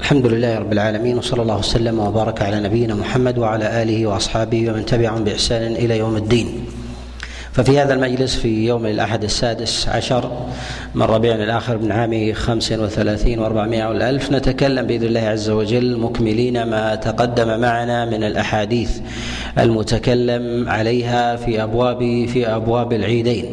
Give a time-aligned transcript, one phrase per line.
[0.00, 4.86] الحمد لله رب العالمين وصلى الله وسلم وبارك على نبينا محمد وعلى آله وأصحابه ومن
[4.86, 6.66] تبعهم بإحسان إلى يوم الدين.
[7.52, 10.30] ففي هذا المجلس في يوم الأحد السادس عشر
[10.94, 16.62] من ربيع الآخر من عام خمس وثلاثين وأربعمائة والألف نتكلم بإذن الله عز وجل مكملين
[16.62, 19.00] ما تقدم معنا من الأحاديث
[19.58, 21.98] المتكلم عليها في أبواب
[22.32, 23.44] في أبواب العيدين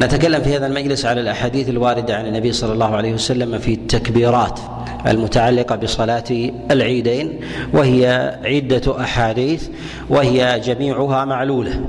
[0.00, 4.60] نتكلم في هذا المجلس على الأحاديث الواردة عن النبي صلى الله عليه وسلم في التكبيرات
[5.06, 6.24] المتعلقة بصلاة
[6.70, 7.40] العيدين
[7.72, 9.68] وهي عدة أحاديث
[10.08, 11.80] وهي جميعها معلولة.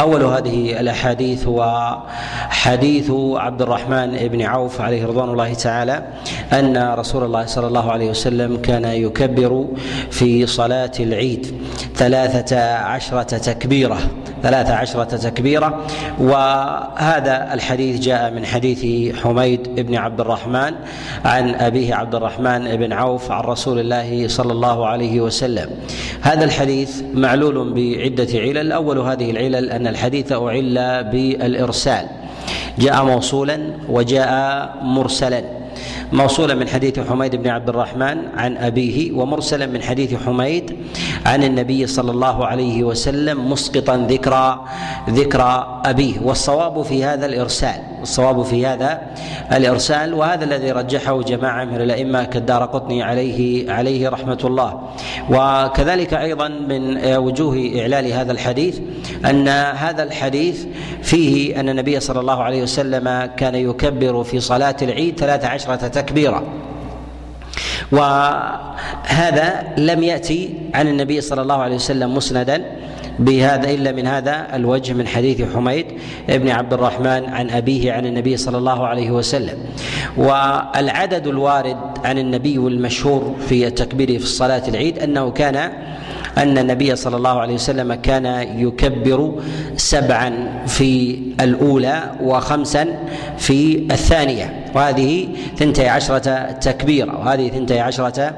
[0.00, 1.94] أول هذه الأحاديث هو
[2.48, 6.06] حديث عبد الرحمن بن عوف عليه رضوان الله تعالى
[6.52, 9.66] أن رسول الله صلى الله عليه وسلم كان يكبر
[10.10, 11.46] في صلاة العيد
[11.94, 13.98] ثلاثة عشرة تكبيرة.
[14.44, 15.80] ثلاث عشرة تكبيرة.
[16.18, 20.72] وهذا الحديث جاء من حديث حميد بن عبد الرحمن
[21.24, 25.70] عن أبيه عبد الرحمن بن عوف عن رسول الله صلى الله عليه وسلم.
[26.20, 28.72] هذا الحديث معلول بعدة علل.
[28.72, 32.06] أول هذه العلل أن الحديث أعل بالإرسال.
[32.78, 35.63] جاء موصولا وجاء مرسلا.
[36.14, 40.76] موصولا من حديث حميد بن عبد الرحمن عن أبيه ومرسلا من حديث حميد
[41.26, 44.64] عن النبي صلى الله عليه وسلم مسقطا ذكرى
[45.10, 46.20] ذكرى أبيه.
[46.22, 47.93] والصواب في هذا الإرسال.
[48.04, 49.00] الصواب في هذا
[49.52, 54.70] الإرسال وهذا الذي رجحه جماعة من الأئمة كالدار قطني عليه عليه رحمة الله.
[55.30, 58.78] وكذلك أيضا من وجوه إعلال هذا الحديث
[59.24, 60.66] أن هذا الحديث
[61.02, 66.42] فيه أن النبي صلى الله عليه وسلم كان يكبر في صلاة العيد ثلاث عشرة تكبيرة
[67.92, 72.83] وهذا لم يأتي عن النبي صلى الله عليه وسلم مسندا.
[73.18, 75.86] بهذا إلا من هذا الوجه من حديث حميد
[76.28, 79.58] بن عبد الرحمن عن أبيه عن النبي صلى الله عليه وسلم.
[80.16, 85.70] والعدد الوارد عن النبي والمشهور في التكبير في الصلاه العيد أنه كان
[86.38, 88.26] أن النبي صلى الله عليه وسلم كان
[88.58, 89.42] يكبر
[89.76, 90.32] سبعا
[90.66, 92.86] في الأولى وخمسا
[93.38, 94.64] في الثانية.
[94.74, 98.34] وهذه ثنتي عشرة تكبيرة وهذه ثنتي عشرة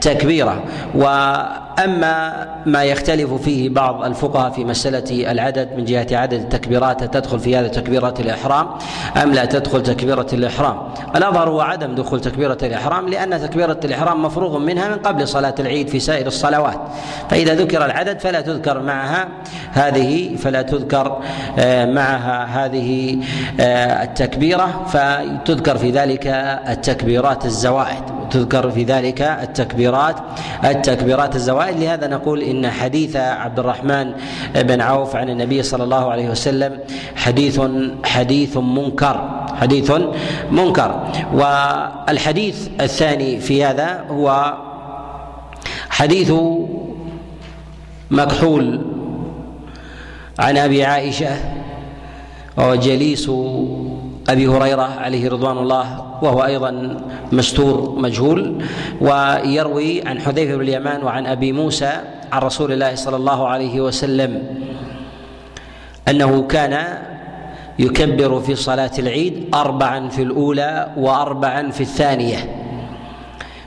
[0.00, 0.62] تكبيرة
[0.94, 7.56] وأما ما يختلف فيه بعض الفقهاء في مسألة العدد من جهة عدد التكبيرات تدخل في
[7.56, 8.68] هذا تكبيرة الإحرام
[9.22, 10.78] أم لا تدخل تكبيرة الإحرام؟
[11.16, 15.88] الأظهر هو عدم دخول تكبيرة الإحرام لأن تكبيرة الإحرام مفروغ منها من قبل صلاة العيد
[15.88, 16.80] في سائر الصلوات.
[17.30, 19.28] فإذا ذكر العدد فلا تذكر معها
[19.72, 21.18] هذه فلا تذكر
[21.58, 23.18] آه، معها هذه
[23.60, 26.26] آه، التكبيرة فتذكر في ذلك
[26.68, 28.15] التكبيرات الزوائد.
[28.30, 30.16] تذكر في ذلك التكبيرات
[30.64, 31.80] التكبيرات الزوائد.
[31.80, 34.12] لهذا نقول إن حديث عبد الرحمن
[34.54, 36.80] بن عوف عن النبي صلى الله عليه وسلم
[37.16, 37.60] حديث
[38.04, 39.92] حديث منكر حديث
[40.50, 40.90] منكر.
[41.34, 44.54] والحديث الثاني في هذا هو
[45.90, 46.32] حديث
[48.10, 48.80] مكحول
[50.38, 51.36] عن أبي عائشة
[52.56, 53.30] وهو جليس
[54.28, 57.00] أبي هريرة عليه رضوان الله وهو أيضا
[57.32, 58.64] مستور مجهول
[59.00, 61.92] ويروي عن حذيفة بن اليمان وعن أبي موسى
[62.32, 64.42] عن رسول الله صلى الله عليه وسلم
[66.08, 66.98] أنه كان
[67.78, 72.38] يكبر في صلاة العيد اربعا في الأولى واربعا في الثانية.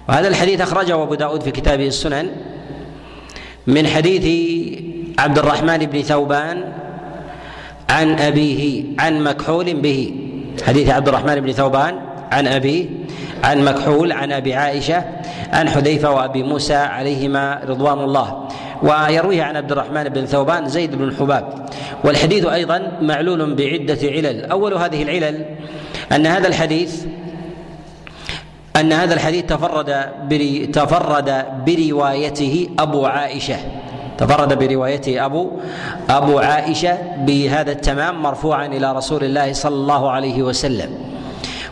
[0.10, 2.30] وهذا الحديث أخرجه أبو داود في كتابه السنن
[3.68, 4.26] من حديث
[5.20, 6.64] عبد الرحمن بن ثوبان
[7.90, 10.14] عن أبيه عن مكحول به.
[10.68, 12.86] حديث عبد الرحمن بن ثوبان عن أبيه
[13.44, 15.04] عن مكحول عن أبي عائشة
[15.54, 18.48] عن حذيفة وأبي موسى عليهما رضوان الله.
[18.84, 21.70] ويرويه عن عبد الرحمن بن ثوبان زيد بن الحباب
[22.04, 24.46] والحديث أيضا معلول بعدة علل.
[24.46, 25.46] أول هذه العلل
[26.12, 27.06] أن هذا الحديث
[28.76, 30.06] أن هذا الحديث تفرد
[30.74, 33.58] تفرد بروايته أبو عائشة.
[34.18, 35.52] تفرد بروايته أبو
[36.10, 41.09] أبو عائشة بهذا التمام مرفوعا إلى رسول الله صلى الله عليه وسلم.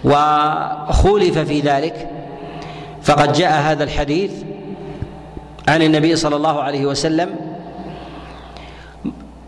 [0.03, 2.09] وخولف في ذلك
[3.03, 4.32] فقد جاء هذا الحديث
[5.67, 7.35] عن النبي صلى الله عليه وسلم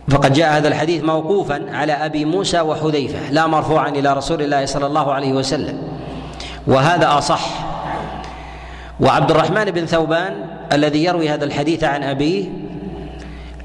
[0.09, 4.85] فقد جاء هذا الحديث موقوفا على أبي موسى وحذيفة لا مرفوعا إلى رسول الله صلى
[4.85, 5.81] الله عليه وسلم
[6.67, 7.49] وهذا أصح.
[8.99, 12.45] وعبد الرحمن بن ثوبان الذي يروي هذا الحديث عن أبيه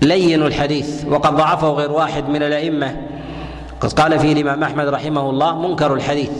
[0.03, 2.97] لين الحديث وقد ضعفه غير واحد من الأئمة.
[3.81, 6.31] قد قال فيه الإمام أحمد رحمه الله منكر الحديث.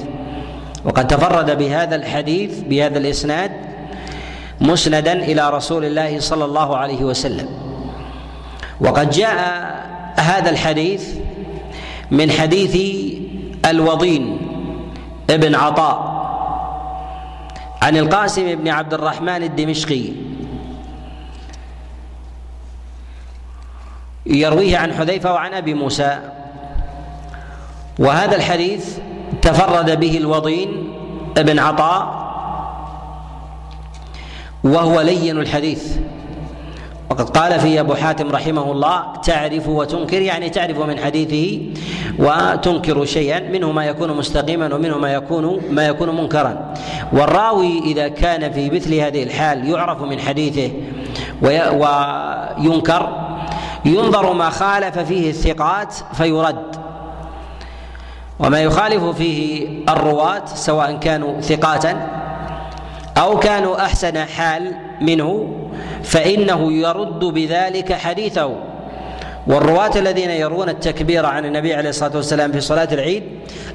[0.85, 3.51] وقد تفرد بهذا الحديث بهذا الإسناد
[4.61, 7.49] مسندا إلى رسول الله صلى الله عليه وسلم.
[8.81, 9.39] وقد جاء
[10.17, 11.15] هذا الحديث
[12.11, 12.77] من حديث
[13.67, 14.39] الوضين
[15.31, 16.15] ابن عطاء
[17.83, 20.05] عن القاسم بن عبد الرحمن الدمشقي.
[24.27, 26.19] يرويه عن حذيفة وعن أبي موسى.
[27.99, 28.99] وهذا الحديث
[29.45, 30.69] تفرد به الوضين
[31.37, 32.25] ابن عطاء
[34.65, 35.97] وهو لين الحديث.
[37.11, 41.63] وقد قال فيه أبو حاتم رحمه الله تعرف وتنكر يعني تعرف من حديثه
[42.19, 46.75] وتنكر شيئا منه ما يكون مستقيما ومنه ما يكون ما يكون منكرا.
[47.13, 50.73] والراوي إذا كان في مثل هذه الحال يعرف من حديثه
[51.43, 53.03] وينكر
[53.85, 56.84] ينظر ما خالف فيه الثقات فيرد.
[58.39, 62.09] وما يخالف فيه الرواة سواء كانوا ثقاتا
[63.17, 65.57] أو كانوا أحسن حال منه
[66.03, 68.57] فإنه يرد بذلك حديثه.
[69.47, 73.23] والرواة الذين يروون التكبير عن النبي عليه الصلاة والسلام في صلاة العيد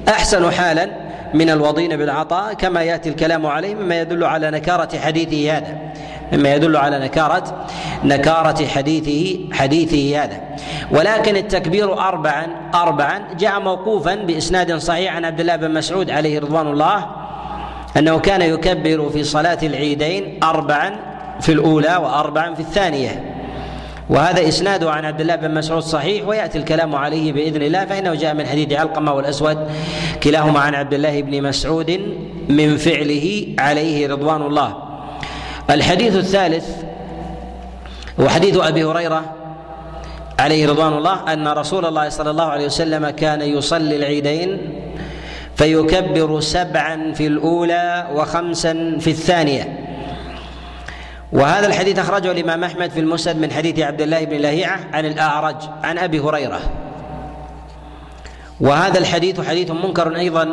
[0.08, 0.90] أحسن حالا
[1.34, 5.78] من الوضين بالعطاء كما يأتي الكلام عليه مما يدل على نكارة حديثه هذا.
[6.32, 7.66] مما يدل على نكارة
[8.04, 10.40] نكارة حديثه حديثه هذا.
[10.90, 16.66] ولكن التكبير أربعا أربعا جاء موقوفا بإسناد صحيح عن عبد الله بن مسعود عليه رضوان
[16.66, 17.06] الله
[17.96, 20.90] أنه كان يكبر في صلاة العيدين أربعا
[21.40, 23.36] في الأولى وأربعا في الثانية.
[24.10, 28.34] وهذا إسناده عن عبد الله بن مسعود صحيح ويأتي الكلام عليه بإذن الله فإنه جاء
[28.34, 29.58] من حديث علقمة والأسود
[30.22, 32.00] كلاهما عن عبد الله بن مسعود
[32.48, 34.89] من فعله عليه رضوان الله.
[35.70, 36.68] الحديث الثالث
[38.20, 39.34] هو حديث أبي هريرة
[40.38, 44.74] عليه رضوان الله أن رسول الله صلى الله عليه وسلم كان يصلي العيدين
[45.56, 49.86] فيكبر سبعا في الأولى وخمسا في الثانية.
[51.32, 55.56] وهذا الحديث أخرجه الإمام أحمد في المسند من حديث عبد الله بن لهيعة عن الأعرج
[55.82, 56.60] عن أبي هريرة.
[58.60, 60.48] وهذا الحديث حديث منكر أيضا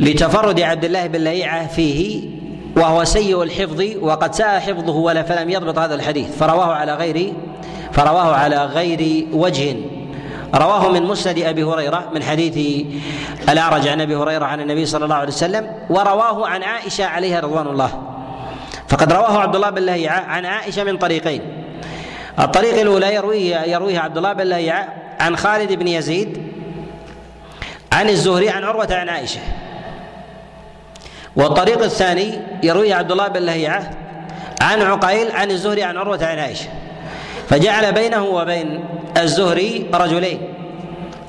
[0.00, 2.28] لتفرد عبد الله بن لهيعة فيه
[2.76, 6.36] وهو سيء الحفظ وقد ساء حفظه ولا فلم يضبط هذا الحديث.
[6.36, 7.32] فرواه على غير
[7.92, 9.76] فرواه على غير وجه.
[10.54, 12.86] رواه من مسند أبي هريرة من حديث
[13.48, 17.66] الأعرج عن أبي هريرة عن النبي صلى الله عليه وسلم ورواه عن عائشة عليها رضوان
[17.66, 18.02] الله.
[18.88, 21.40] فقد رواه عبد الله بن لهيعة عن عائشة من طريقين.
[22.38, 24.88] الطريق الأولى يرويه يرويها عبد الله بن لهيعة
[25.20, 26.42] عن خالد بن يزيد
[27.92, 29.40] عن الزهري عن عروة عن عائشة.
[31.36, 32.32] والطريق الثاني
[32.62, 33.90] يرويه عبد الله بن لهيعة
[34.60, 36.68] عن عقيل عن الزهري عن عروة عن عائشة.
[37.48, 38.84] فجعل بينه وبين
[39.16, 40.40] الزهري رجلين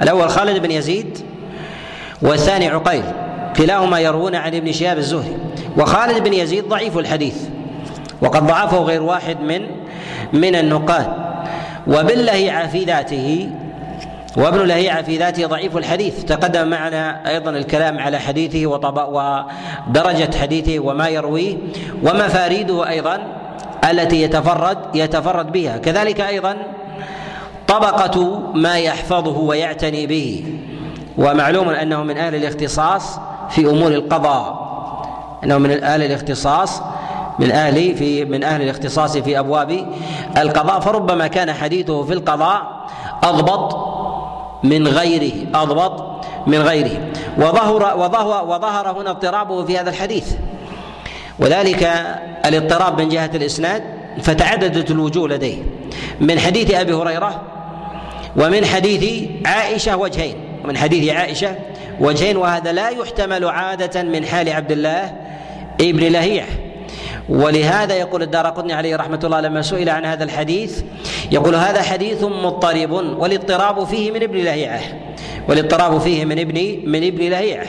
[0.02, 1.19] الأول خالد بن يزيد
[2.22, 3.04] والثاني عقيل
[3.57, 5.38] كلاهما يروون عن ابن شهاب الزهري.
[5.78, 7.36] وخالد بن يزيد ضعيف الحديث
[8.22, 9.68] وقد ضعفه غير واحد من
[10.34, 11.08] من النقاد.
[11.88, 13.50] وابن لهيعة في ذاته
[14.38, 16.24] وابن لهيعة في ذاته ضعيف الحديث.
[16.24, 21.58] تقدم معنا أيضا الكلام على حديثه ودرجة حديثه وما يرويه
[22.04, 23.20] ومفاريده أيضا
[23.90, 25.78] التي يتفرد يتفرد بها.
[25.78, 26.58] كذلك أيضا
[27.68, 30.46] طبقة ما يحفظه ويعتني به.
[31.18, 34.66] ومعلوم أنه من أهل الاختصاص في أمور القضاء.
[35.44, 36.82] أنه من أهل الاختصاص
[37.40, 39.86] من أهل في من أهل الاختصاص في أبواب
[40.38, 40.80] القضاء.
[40.80, 42.86] فربما كان حديثه في القضاء
[43.24, 43.94] أضبط
[44.63, 45.34] من غيره.
[45.56, 46.16] أضبط.
[46.48, 47.12] من غيره.
[47.38, 50.36] وظهر وظهر وظهر هنا اضطرابه في هذا الحديث.
[51.40, 51.84] وذلك
[52.46, 53.84] الاضطراب من جهة الإسناد
[54.22, 55.58] فتعددت الوجوه لديه.
[56.20, 57.41] من حديث أبي هريرة
[58.38, 60.36] ومن حديث عائشة وجهين.
[60.63, 61.56] ومن حديث عائشة
[62.00, 65.15] وجهين وهذا لا يحتمل عادة من حال عبد الله
[65.82, 66.46] ابن لهيع.
[67.29, 70.84] ولهذا يقول الدار قطني عليه رحمة الله لما سئل عن هذا الحديث
[71.32, 74.79] يقول هذا حديث مضطرب والاضطراب فيه من ابن لهيعة
[75.50, 77.65] والاضطراب فيه من ابن من ابن لهيعة.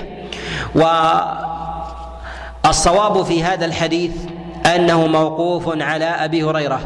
[2.64, 4.12] والصواب في هذا الحديث
[4.75, 6.80] أنه موقوف على أبي هريرة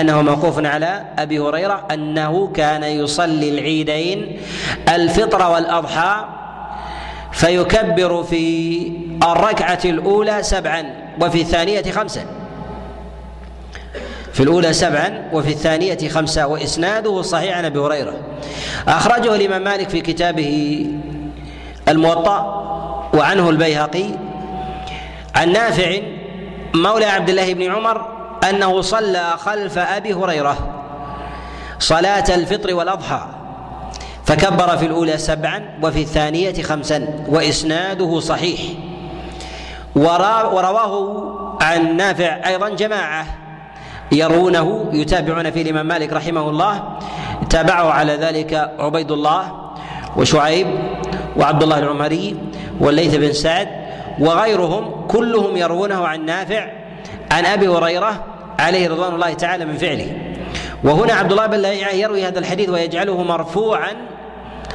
[0.00, 4.40] أنه موقوف على أبي هريرة أنه كان يصلي العيدين
[4.88, 6.24] الفطر والأضحى
[7.32, 11.07] فيكبر في الركعة الأولى سبعا.
[11.20, 12.26] وفي الثانية خمسا
[14.32, 18.14] في الأولى سبعا وفي الثانية خمسة وإسناده صحيح عن أبي هريرة.
[18.88, 20.86] أخرجه الإمام مالك في كتابه
[21.88, 22.40] الموطأ
[23.14, 24.04] وعنه البيهقي
[25.34, 25.96] عن نافع
[26.74, 28.06] مولى عبد الله بن عمر
[28.50, 30.58] أنه صلى خلف أبي هريرة
[31.78, 33.26] صلاة الفطر والأضحى
[34.24, 38.60] فكبر في الأولى سبعا وفي الثانية خمسا وإسناده صحيح.
[39.98, 40.94] ورواه
[41.60, 43.26] عن نافع أيضا جماعة
[44.12, 46.98] يرونه يتابعون في الإمام مالك رحمه الله.
[47.50, 49.72] تابعه على ذلك عبيد الله
[50.16, 50.66] وشعيب
[51.36, 52.36] وعبد الله العمري
[52.80, 53.68] والليث بن سعد
[54.18, 56.68] وغيرهم كلهم يروونه عن نافع
[57.30, 58.24] عن أبي هريرة
[58.58, 60.12] عليه رضوان الله تعالى من فعله.
[60.84, 63.92] وهنا عبد الله بن لهيعة يروي هذا الحديث ويجعله مرفوعا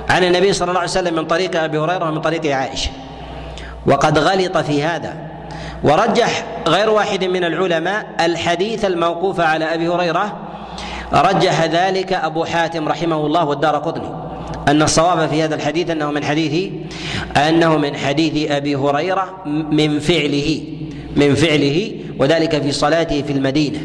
[0.10, 2.90] عن النبي صلى الله عليه وسلم من طريق أبي هريرة ومن طريق عائشة.
[3.86, 5.14] وقد غلط في هذا.
[5.84, 10.38] ورجح غير واحد من العلماء الحديث الموقوف على أبي هريرة
[11.14, 14.10] رجح ذلك أبو حاتم رحمه الله والدار قطني.
[14.68, 16.72] أن الصواب في هذا الحديث أنه من حديث
[17.38, 20.62] أنه من حديث أبي هريرة من فعله
[21.16, 23.80] من فعله وذلك في صلاته في المدينة.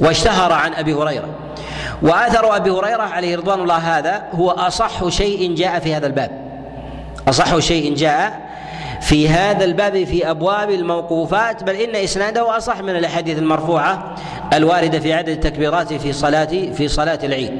[0.00, 1.28] واشتهر عن أبي هريرة.
[2.02, 6.30] وآثر أبي هريرة عليه رضوان الله هذا هو أصح شيء جاء في هذا الباب.
[7.28, 8.49] أصح شيء جاء
[9.00, 14.14] في هذا الباب في أبواب الموقوفات بل إن إسناده أصح من الأحاديث المرفوعة
[14.52, 17.52] الواردة في عدد التكبيرات في صلاه في صلاة العيد.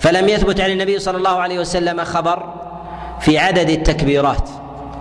[0.00, 2.54] فلم يثبت عن النبي صلى الله عليه وسلم خبر
[3.20, 4.48] في عدد التكبيرات.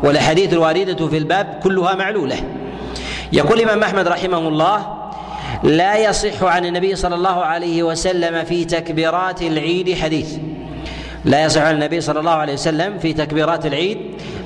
[0.04, 2.36] والأحاديث الواردة في الباب كلها معلولة.
[3.34, 4.98] يقول الإمام أحمد رحمه الله
[5.64, 10.38] لا يصح عن النبي صلى الله عليه وسلم في تكبيرات العيد حديث.
[11.26, 13.98] لا يصح عن النبي صلى الله عليه وسلم في تكبيرات العيد.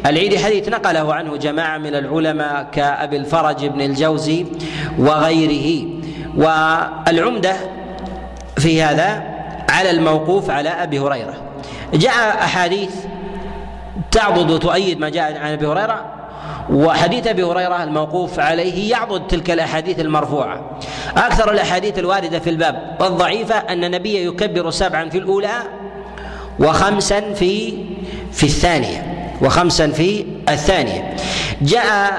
[0.06, 4.46] العيد حديث نقله عنه جماعة من العلماء كأبي الفرج بن الجوزي
[5.00, 5.88] وغيره.
[6.38, 7.54] والعمدة
[8.58, 9.24] في هذا
[9.70, 11.34] على الموقوف على أبي هريرة.
[11.94, 12.14] جاء
[12.44, 12.96] أحاديث
[14.12, 16.06] تعضد وتؤيد ما جاء عن أبي هريرة
[16.70, 20.80] وحديث أبي هريرة الموقوف عليه يعضد تلك الأحاديث المرفوعة.
[21.18, 25.81] أكثر الأحاديث الواردة في الباب والضعيفة أن النبي يكبر سبعا في الأولى
[26.60, 27.74] وخمسا في
[28.32, 29.34] في الثانية.
[29.42, 31.16] وخمسا في الثانية.
[31.62, 32.14] جاء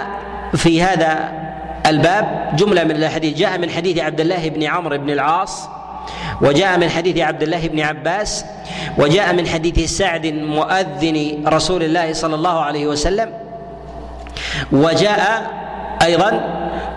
[0.54, 1.32] في هذا
[1.86, 3.36] الباب جملة من الأحاديث.
[3.38, 5.68] جاء من حديث عبد الله بن عمرو بن العاص
[6.42, 8.44] وجاء من حديث عبد الله بن عباس
[8.98, 13.32] وجاء من حديث سعد مؤذن رسول الله صلى الله عليه وسلم
[14.72, 15.50] وجاء
[16.02, 16.30] أيضا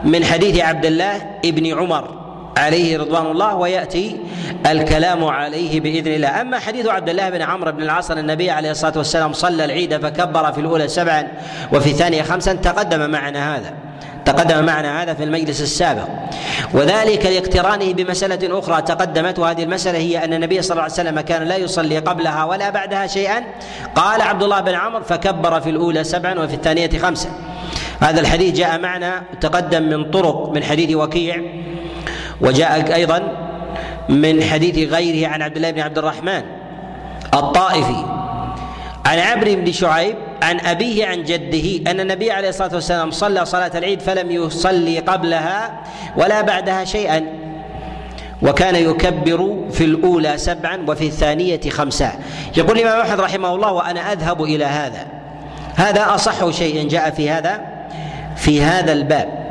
[0.03, 2.24] من حديث عبد الله بن عمر.
[2.57, 4.17] عليه رضوان الله ويأتي
[4.65, 6.41] الكلام عليه بإذن الله.
[6.41, 10.51] أما حديث عبد الله بن عمرو بن العاص النبي عليه الصلاة والسلام صلى العيد فكبر
[10.51, 11.27] في الأولى سبعا
[11.73, 13.73] وفي الثانية خمسا تقدم معنا هذا
[14.25, 16.07] تقدم معنا هذا في المجلس السابق.
[16.73, 21.43] وذلك لاقترانه بمسألة أخرى تقدمت وهذه المسألة هي أن النبي صلى الله عليه وسلم كان
[21.43, 23.43] لا يصلي قبلها ولا بعدها شيئا.
[23.95, 27.29] قال عبد الله بن عمر فكبر في الأولى سبعا وفي الثانية خمسا.
[27.99, 31.43] هذا الحديث جاء معنا تقدم من طرق من حديث وكيع.
[32.41, 33.21] وجاء أيضا
[34.09, 36.41] من حديث غيره عن عبد الله بن عبد الرحمن
[37.33, 38.05] الطائفي.
[39.05, 43.71] عن عمرو بن شعيب عن أبيه عن جده أن النبي عليه الصلاة والسلام صلى صلاة
[43.75, 45.83] العيد فلم يصلي قبلها
[46.17, 47.25] ولا بعدها شيئا
[48.41, 52.11] وكان يكبر في الأولى سبعا وفي الثانية خمسا.
[52.57, 55.07] يقول الإمام أحمد رحمه الله وأنا أذهب إلى هذا.
[55.75, 57.61] هذا أصح شيء جاء في هذا
[58.35, 59.44] في هذا الباب.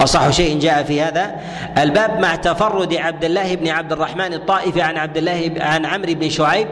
[0.00, 1.36] أصح شيء جاء في هذا
[1.78, 6.30] الباب مع تفرد عبد الله بن عبد الرحمن الطائفي عن عبد الله عن عمرو بن
[6.30, 6.68] شعيب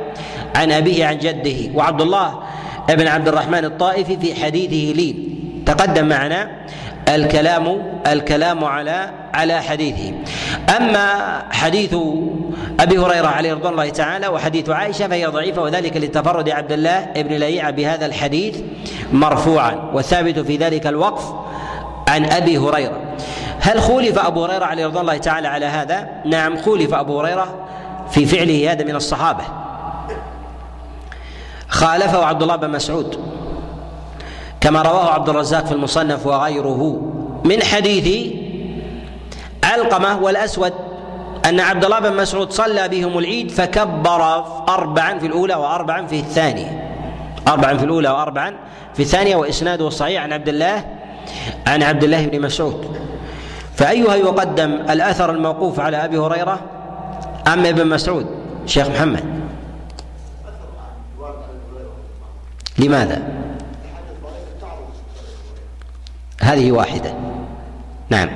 [0.55, 2.39] عن أبيه عن جده وعبد الله
[2.89, 5.15] بن عبد الرحمن الطائفي في حديثه لي.
[5.67, 6.51] تقدم معنا
[7.09, 10.15] الكلام الكلام على على حديثه.
[10.77, 11.95] أما حديث
[12.81, 17.35] أبي هريرة عليه رضوان الله تعالى وحديث عائشة فهي ضعيفة وذلك لتفرد عبد الله بن
[17.35, 18.57] ليعه بهذا الحديث
[19.13, 19.91] مرفوعا.
[19.93, 21.35] والثابت في ذلك الوقف
[22.09, 23.06] عن أبي هريرة.
[23.67, 27.55] هل خولف أبو هريرة عليه رضوان الله تعالى على هذا؟ نعم خولف أبو هريرة
[28.11, 29.45] في فعله هذا من الصحابة.
[31.69, 33.19] خالفه عبد الله بن مسعود
[34.61, 37.13] كما رواه عبد الرزاق في المصنف وغيره
[37.45, 38.33] من حديث
[39.65, 40.73] علقمه والأسود
[41.49, 46.93] أن عبد الله بن مسعود صلى بهم العيد فكبر اربعا في الأولى واربعا في الثانية.
[47.49, 48.55] اربعا في الأولى واربعا
[48.95, 50.23] في الثانية وإسناده صحيح.
[50.23, 50.85] عن عبد الله
[51.67, 52.97] عن عبد الله بن مسعود.
[53.77, 56.61] فأيها يقدم الأثر الموقوف على أبي هريرة
[57.47, 58.27] أم ابن مسعود؟
[58.67, 59.25] شيخ محمد.
[62.79, 63.23] لماذا؟
[66.41, 67.15] هذه واحدة.
[68.11, 68.29] نعم.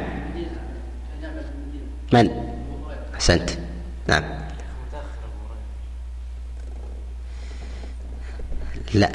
[2.12, 2.30] من؟
[3.14, 3.50] أحسنت.
[4.06, 4.24] نعم.
[8.94, 9.10] لا.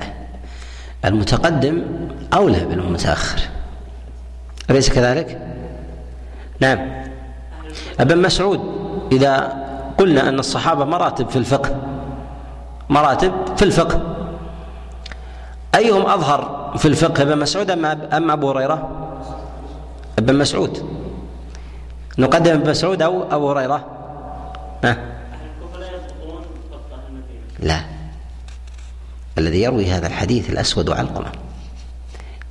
[1.05, 1.83] المتقدم
[2.33, 3.39] أولى بالمتأخر.
[4.69, 5.54] أليس كذلك؟
[6.59, 7.03] نعم
[7.99, 8.59] أبن مسعود
[9.11, 9.53] إذا
[9.97, 11.75] قلنا أن الصحابة مراتب في الفقه
[12.89, 14.15] مراتب في الفقه
[15.75, 18.89] أيهم أظهر في الفقه أبن مسعود أم أم أبو هريرة؟
[20.19, 20.89] أبن مسعود
[22.17, 23.85] نقدم أبن مسعود أو أبو هريرة؟
[24.83, 24.97] ها؟
[27.59, 27.81] لا
[29.37, 31.31] الذي يروي هذا الحديث الأسود علقمة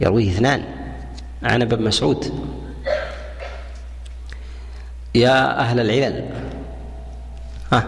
[0.00, 0.64] يرويه اثنان
[1.42, 2.32] عن أبن مسعود
[5.14, 6.24] يا أهل العلل.
[7.72, 7.84] ها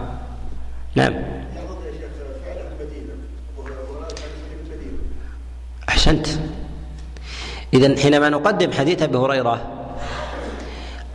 [0.95, 1.13] نعم.
[5.89, 6.27] أحسنت.
[7.73, 9.61] إذا حينما نقدم حديث أبي هريرة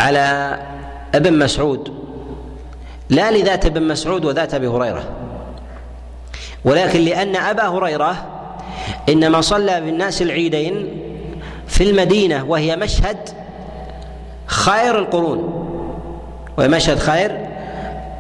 [0.01, 0.59] على
[1.15, 1.95] ابن مسعود
[3.11, 5.05] لا لذات ابن مسعود وذات أبي هريرة
[6.65, 8.27] ولكن لأن أبا هريرة
[9.09, 11.03] إنما صلى بالناس العيدين
[11.67, 13.29] في المدينة وهي مشهد
[14.47, 15.62] خير القرون.
[16.59, 17.47] وهي مشهد خير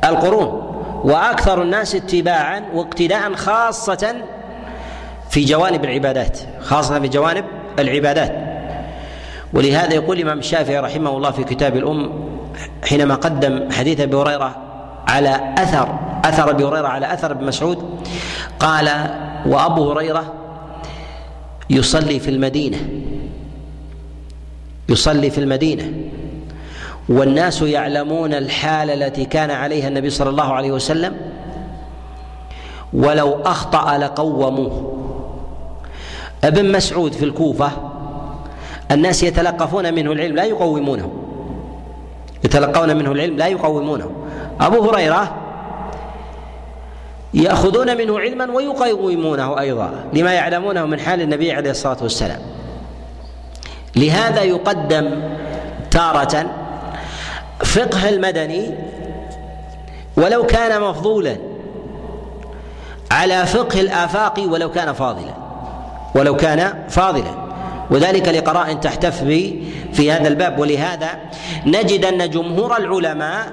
[0.04, 0.68] القرون.
[1.04, 4.14] وأكثر الناس اتباعا واقتداء خاصة
[5.30, 7.44] في جوانب العبادات خاصة في جوانب
[7.78, 8.32] العبادات.
[9.52, 12.12] ولهذا يقول الإمام الشافعي رحمه الله في كتاب الأم
[12.84, 14.56] حينما قدم حديث أبي هريرة
[15.08, 18.06] على أثر أثر أبي هريرة على أثر ابن مسعود
[18.58, 18.90] قال
[19.46, 20.34] وأبو هريرة
[21.70, 22.78] يصلي في المدينة
[24.88, 25.92] يصلي في المدينة
[27.12, 31.16] والناس يعلمون الحال التي كان عليها النبي صلى الله عليه وسلم
[32.92, 34.98] ولو أخطأ لقوموه.
[36.44, 37.70] ابن مسعود في الكوفة
[38.90, 41.12] الناس يتلقفون منه العلم لا يقومونه.
[42.44, 44.10] يتلقون منه العلم لا يقومونه.
[44.60, 45.36] أبو هريرة
[47.34, 52.40] يأخذون منه علما ويقومونه أيضا لما يعلمونه من حال النبي عليه الصلاة والسلام.
[53.96, 55.22] لهذا يقدم
[55.90, 56.61] تارة
[57.64, 58.74] فقه المدني
[60.16, 61.36] ولو كان مفضولا
[63.10, 65.34] على فقه الآفاق ولو كان فاضلا
[66.14, 67.42] ولو كان فاضلا.
[67.90, 70.58] وذلك لقراء تحتف به في هذا الباب.
[70.58, 71.08] ولهذا
[71.66, 73.52] نجد أن جمهور العلماء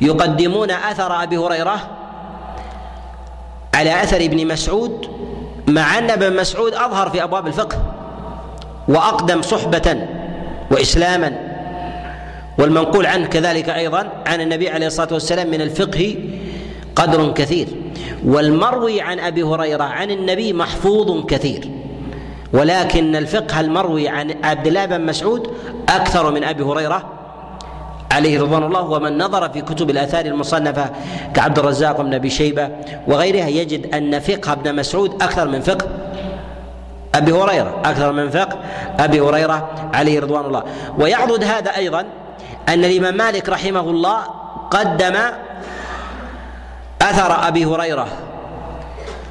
[0.00, 1.80] يقدمون أثر أبي هريرة
[3.74, 5.08] على أثر ابن مسعود
[5.66, 7.76] مع أن ابن مسعود أظهر في أبواب الفقه
[8.88, 10.06] وأقدم صحبة
[10.70, 11.47] وإسلاما.
[12.58, 16.16] والمنقول عنه كذلك أيضا عن النبي عليه الصلاة والسلام من الفقه
[16.96, 17.68] قدر كثير.
[18.24, 21.70] والمروي عن أبي هريرة عن النبي محفوظ كثير.
[22.52, 25.50] ولكن الفقه المروي عن عبد الله بن مسعود
[25.88, 27.12] أكثر من أبي هريرة
[28.12, 30.90] عليه رضوان الله ومن نظر في كتب الآثار المصنفة
[31.34, 32.68] كعبد الرزاق بن أبي شيبة
[33.06, 35.86] وغيرها يجد أن فقه ابن مسعود أكثر من فقه
[37.14, 38.58] أبي هريرة أكثر من فقه
[38.98, 40.62] أبي هريرة عليه رضوان الله.
[40.98, 42.04] ويعضد هذا أيضا
[42.68, 44.18] أن الإمام مالك رحمه الله
[44.70, 45.16] قدم
[47.02, 48.08] أثر أبي هريرة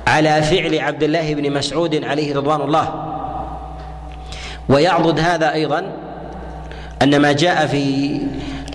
[0.08, 3.04] على فعل عبد الله بن مسعود عليه رضوان الله.
[4.70, 5.92] ويعضد هذا أيضا
[7.02, 8.18] أن ما جاء في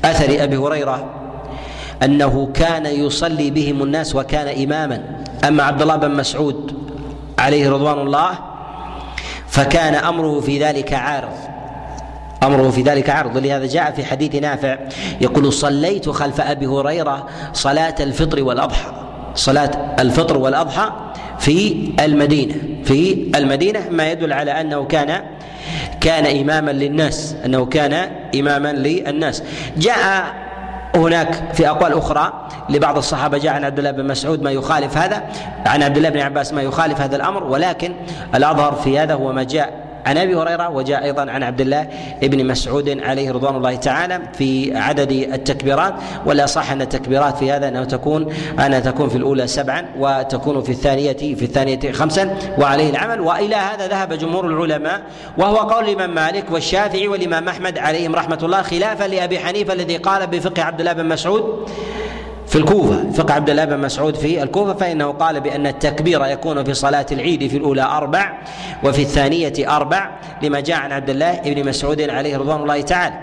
[0.05, 1.11] أثر أبي هريرة
[2.03, 5.25] أنه كان يصلي بهم الناس وكان اماما.
[5.49, 6.83] أما عبد الله بن مسعود
[7.39, 8.39] عليه رضوان الله
[9.49, 11.52] فكان أمره في ذلك عارض.
[12.43, 14.79] أمره في ذلك عرض ولهذا جاء في حديث نافع
[15.21, 18.93] يقول صليت خلف أبي هريرة صلاة الفطر والأضحى.
[19.35, 20.93] صلاة الفطر والأضحى
[21.39, 25.23] في المدينة في المدينة ما يدل على أنه كان
[26.01, 29.43] كان إماما للناس أنه كان إماما للناس.
[29.77, 30.35] جاء
[30.97, 35.23] هناك في أقوال أخرى لبعض الصحابة جاء عن عبد الله بن مسعود ما يخالف هذا
[35.67, 37.95] عن عبد الله بن عباس ما يخالف هذا الأمر ولكن
[38.35, 41.89] الأظهر في هذا هو ما جاء عن أبي هريرة وجاء أيضا عن عبد الله
[42.23, 45.95] بن مسعود عليه رضوان الله تعالى في عدد التكبيرات.
[46.27, 48.35] ولا صح أن التكبيرات في هذا أنها تكون
[48.67, 53.21] أنها تكون في الأولى سبعا وتكون في الثانية في الثانية خمسا وعليه العمل.
[53.21, 55.03] وإلى هذا ذهب جمهور العلماء
[55.39, 60.27] وهو قول الإمام مالك والشافعي والإمام أحمد عليهم رحمة الله خلافا لأبي حنيفة الذي قال
[60.27, 61.69] بفقه عبد الله بن مسعود
[62.53, 63.11] في الكوفة.
[63.11, 67.51] فقه عبد الله بن مسعود في الكوفة فإنه قال بأن التكبير يكون في صلاة العيد
[67.51, 68.33] في الأولى أربع
[68.85, 70.11] وفي الثانية أربع
[70.43, 73.15] لما جاء عن عبد الله بن مسعود عليه رضوان الله تعالى.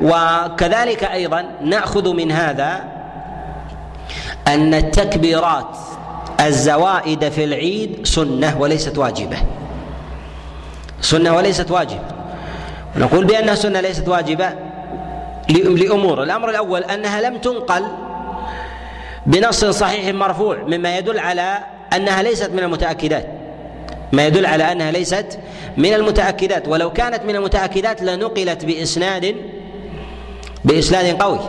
[0.00, 2.84] وكذلك أيضا نأخذ من هذا
[4.46, 5.76] أن التكبيرات
[6.40, 9.36] الزوائد في العيد سنة وليست واجبة.
[11.00, 12.00] سنة وليست واجبة.
[12.96, 14.52] نقول بأنها سنة ليست واجبة
[15.48, 16.22] لأمور.
[16.22, 17.84] الأمر الأول أنها لم تنقل
[19.26, 21.58] بنص صحيح مرفوع مما يدل على
[21.96, 23.26] أنها ليست من المتأكدات.
[24.12, 25.38] ما يدل على أنها ليست
[25.76, 26.68] من المتأكدات.
[26.68, 29.36] ولو كانت من المتأكدات لنقلت بإسناد
[30.64, 31.40] بإسناد قوي.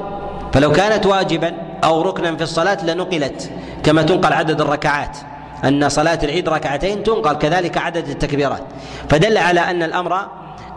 [0.54, 3.52] فلو كانت واجبا أو ركنا في الصلاة لنقلت
[3.84, 5.18] كما تنقل عدد الركعات.
[5.64, 8.64] أن صلاة العيد ركعتين تنقل كذلك عدد التكبيرات.
[9.10, 10.28] فدل على أن الأمر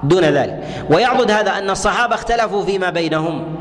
[0.03, 0.65] دون ذلك.
[0.91, 3.57] ويعضد هذا أن الصحابة اختلفوا فيما بينهم.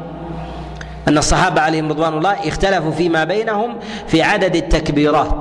[1.07, 3.75] أن الصحابة عليهم رضوان الله اختلفوا فيما بينهم
[4.07, 5.31] في عدد التكبيرات.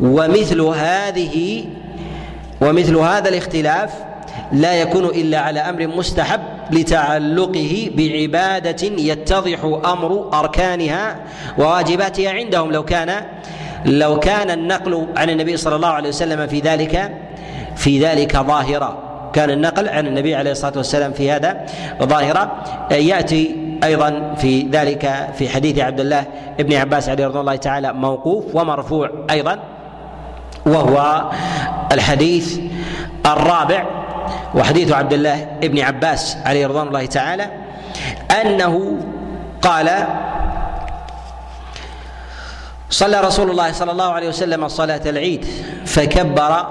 [0.00, 1.64] ومثل هذه
[2.60, 3.90] ومثل هذا الاختلاف
[4.52, 11.16] لا يكون إلا على أمر مستحب لتعلقه بعبادة يتضح أمر أركانها
[11.58, 12.72] وواجباتها عندهم.
[12.72, 13.24] لو كان
[13.86, 17.12] لو كان النقل عن النبي صلى الله عليه وسلم في ذلك
[17.76, 18.98] في ذلك ظاهرا.
[19.32, 21.66] كان النقل عن النبي عليه الصلاة والسلام في هذا
[22.02, 22.64] ظاهرا.
[22.90, 26.24] يأتي أيضا في ذلك في حديث عبد الله
[26.58, 29.58] بن عباس عليه رضي الله تعالى موقوف ومرفوع أيضا
[30.66, 31.30] وهو
[31.92, 32.58] الحديث
[33.26, 33.86] الرابع
[34.54, 37.46] وحديث عبد الله بن عباس عليه رضوان الله تعالى
[38.42, 38.98] أنه
[39.62, 39.90] قال
[42.90, 45.44] صلى رسول الله صلى الله عليه وسلم صلاة العيد
[45.86, 46.66] فكبر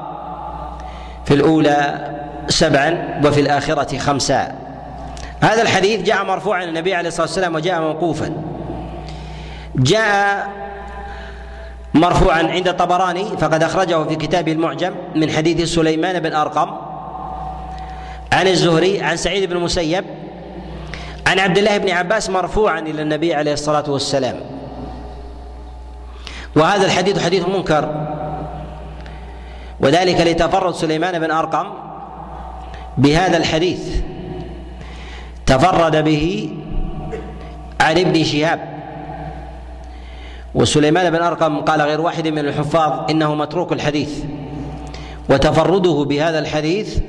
[1.25, 2.07] في الأولى
[2.47, 4.66] سبعا وفي الآخرة خمسا.
[5.41, 8.43] هذا الحديث جاء مرفوعا النبي عليه الصلاة والسلام وجاء موقوفا.
[9.76, 10.50] جاء
[11.93, 16.69] مرفوعا عند الطبراني فقد أخرجه في كتابه المعجم من حديث سليمان بن أرقم
[18.34, 20.06] عن الزهري عن سعيد بن المسيب
[21.28, 24.36] عن عبد الله بن عباس مرفوعا إلى النبي عليه الصلاة والسلام.
[26.56, 28.08] وهذا الحديث حديث منكر.
[29.80, 31.67] وذلك لتفرد سليمان بن أرقم
[32.97, 34.02] بهذا الحديث.
[35.47, 36.49] تفرد به
[37.81, 38.60] عن ابن شهاب.
[40.55, 44.23] وسليمان بن أرقم قال غير واحد من الحفاظ إنه متروك الحديث.
[45.29, 46.99] وتفرده بهذا الحديث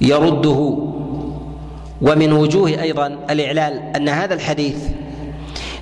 [0.00, 0.78] يرده.
[2.02, 4.76] ومن وجوه أيضا الإعلال أن هذا الحديث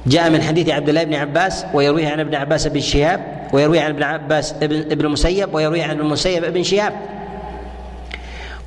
[0.07, 3.91] جاء من حديث عبد الله بن عباس ويرويه عن ابن عباس بن شهاب ويرويه عن
[3.91, 6.93] ابن عباس ابن المسيب ويرويه عن ابن المسيب ابن شهاب.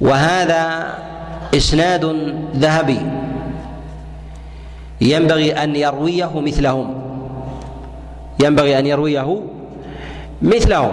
[0.01, 0.93] وهذا
[1.57, 2.05] إسناد
[2.55, 3.01] ذهبي.
[5.01, 7.01] ينبغي أن يرويه مثلهم.
[8.43, 9.41] ينبغي أن يرويه
[10.41, 10.91] مثلهم.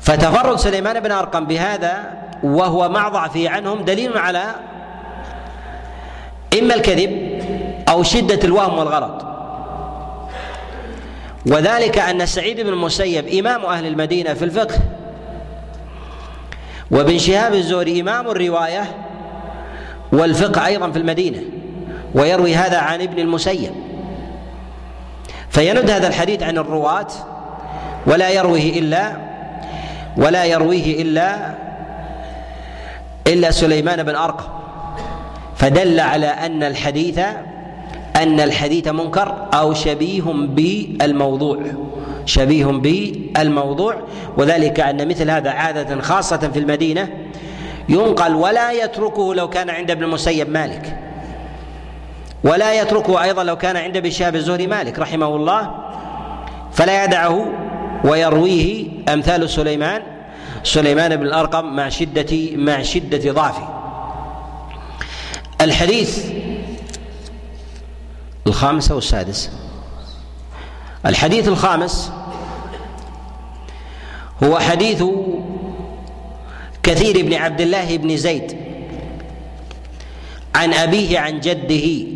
[0.00, 4.54] فتفرد سليمان بن أرقم بهذا وهو مع ضعفه عنهم دليل على
[6.58, 7.40] إما الكذب
[7.88, 9.26] أو شدة الوهم والغلط.
[11.46, 14.74] وذلك أن سعيد بن المسيب إمام أهل المدينة في الفقه
[16.90, 18.84] وابن شهاب الزهري إمام الرواية
[20.12, 21.42] والفقه أيضا في المدينة
[22.14, 23.72] ويروي هذا عن ابن المسيب.
[25.50, 27.08] فيند هذا الحديث عن الرواة
[28.06, 29.16] ولا يرويه إلا
[30.16, 31.54] ولا يرويه إلا
[33.26, 34.48] إلا سليمان بن أرقم.
[35.56, 37.18] فدل على أن الحديث
[38.16, 41.58] أن الحديث منكر أو شبيه بالموضوع.
[42.26, 43.96] شبيه بالموضوع
[44.36, 47.08] وذلك أن مثل هذا عادة خاصة في المدينة
[47.88, 50.98] ينقل ولا يتركه لو كان عند ابن المسيب مالك.
[52.44, 55.74] ولا يتركه أيضا لو كان عند ابن شهاب الزهري مالك رحمه الله
[56.72, 57.52] فلا يدعه
[58.04, 60.02] ويرويه أمثال سليمان
[60.64, 63.68] سليمان بن الأرقم مع شدة مع شدة ضعفه.
[65.60, 66.26] الحديث
[68.46, 69.50] الخامس أو السادس
[71.06, 72.12] الحديث الخامس
[74.44, 75.04] هو حديث
[76.82, 78.56] كثير بن عبد الله بن زيد
[80.54, 82.06] عن أبيه عن جده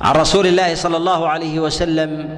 [0.00, 2.28] عن رسول الله صلى الله عليه وسلم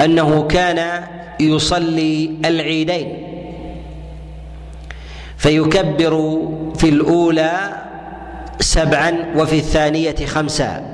[0.00, 1.04] أنه كان
[1.40, 3.24] يصلي العيدين
[5.36, 6.38] فيكبر
[6.76, 7.82] في الأولى
[8.60, 10.93] سبعا وفي الثانية خمسا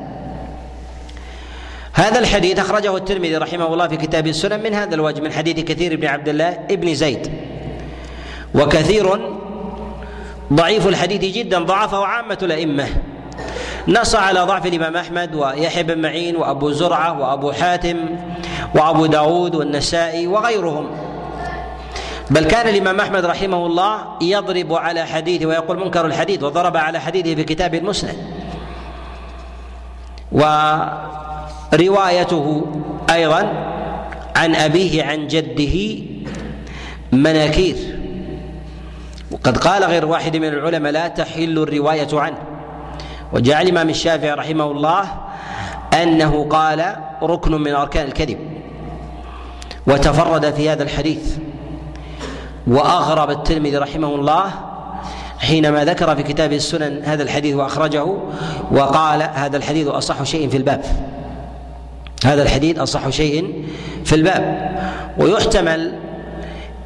[1.93, 5.97] هذا الحديث أخرجه الترمذي رحمه الله في كتاب السنن من هذا الوجه من حديث كثير
[5.97, 7.31] بن عبد الله ابن زيد.
[8.55, 9.21] وكثير
[10.53, 12.87] ضعيف الحديث جدا ضعفه عامة الأئمة.
[13.89, 17.97] نص على ضعف الإمام أحمد ويحيى بن معين وأبو زرعة وأبو حاتم
[18.75, 20.91] وأبو داود والنسائي وغيرهم.
[22.31, 27.35] بل كان الإمام أحمد رحمه الله يضرب على حديثه ويقول منكر الحديث وضرب على حديثه
[27.35, 28.17] في كتاب المسند.
[31.73, 32.67] وروايته
[33.11, 33.53] أيضا
[34.37, 35.99] عن أبيه عن جده
[37.13, 37.77] مناكير.
[39.31, 42.39] وقد قال غير واحد من العلماء لا تحل الرواية عنه.
[43.33, 45.05] وجاء الإمام الشافعي رحمه الله
[46.03, 48.39] أنه قال ركن من أركان الكذب.
[49.87, 51.37] وتفرد في هذا الحديث.
[52.67, 54.51] وأغرب الترمذي رحمه الله
[55.39, 58.07] حينما ذكر في كتابه السنن هذا الحديث وأخرجه
[58.73, 61.10] وقال هذا الحديث أصح شيء في الباب.
[62.25, 63.65] هذا الحديث أصح شيء
[64.05, 64.71] في الباب.
[65.19, 65.93] ويحتمل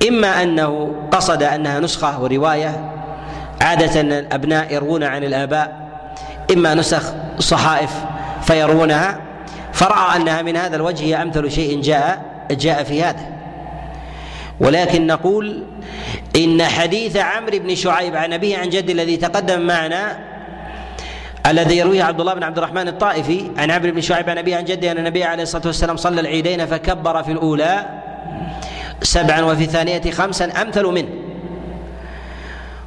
[0.09, 2.91] إما أنه قصد أنها نسخة ورواية
[3.61, 5.85] عادة الأبناء يروون عن الآباء
[6.53, 7.03] إما نسخ
[7.39, 7.91] صحائف
[8.43, 9.21] فيروونها
[9.73, 13.27] فرأى أنها من هذا الوجه هي أمثل شيء جاء جاء في هذا.
[14.61, 15.63] ولكن نقول
[16.37, 20.19] إن حديث عمرو بن شعيب عن أبيه عن جد الذي تقدم معنا
[21.47, 24.65] الذي يرويه عبد الله بن عبد الرحمن الطائفي عن عمرو بن شعيب عن أبيه عن
[24.65, 27.87] جده أن النبي عليه الصلاة والسلام صلى العيدين فكبر في الأولى
[29.03, 31.09] سبعا وفي الثانية خمسا أمثل منه.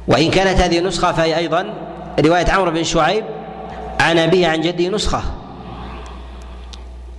[0.08, 1.74] وإن كانت هذه النسخة فهي أيضا
[2.20, 3.24] رواية عمرو بن شعيب
[4.00, 5.22] عن أبيه عن جده نسخة.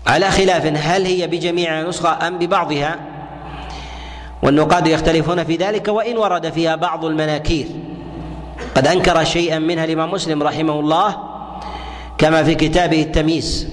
[0.07, 2.95] على خلاف هل هي بجميع نسخة أم ببعضها؟
[4.43, 7.67] والنقاد يختلفون في ذلك وإن ورد فيها بعض المناكير.
[8.75, 11.28] قد أنكر شيئا منها الإمام مسلم رحمه الله
[12.19, 13.67] كما في كتابه التمييز.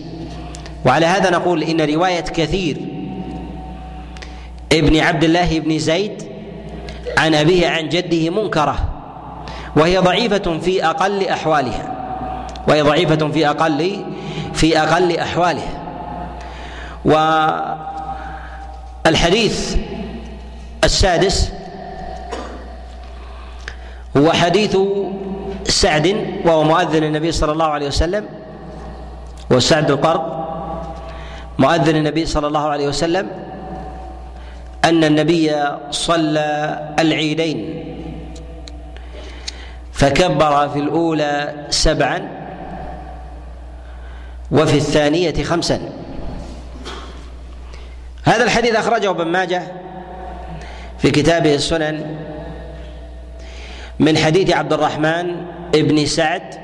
[0.87, 2.77] وعلى هذا نقول إن رواية كثير
[4.73, 6.23] ابن عبد الله بن زيد
[7.19, 8.79] عن أبيه عن جده منكرة
[9.77, 11.93] وهي ضعيفة في أقل أحوالها
[12.69, 14.05] وهي ضعيفة في أقل
[14.55, 15.83] في أقل أحوالها.
[19.05, 19.77] والحديث
[20.85, 21.53] السادس
[24.17, 24.77] هو حديث
[25.65, 28.36] سعد وهو مؤذن النبي صلى الله عليه وسلم
[29.51, 30.47] وسعد القرض.
[31.59, 33.29] مؤذن النبي صلى الله عليه وسلم
[34.85, 35.55] أن النبي
[35.91, 37.85] صلى العيدين
[39.93, 42.29] فكبر في الأولى سبعا
[44.53, 45.81] وفي الثانية خمسا.
[48.25, 49.63] هذا الحديث أخرجه ابن ماجه
[50.99, 52.17] في كتابه السنن
[53.99, 56.55] من حديث عبد الرحمن بن سعد